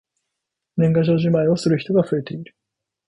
[0.77, 2.55] 年賀状じまいをする人が増えている。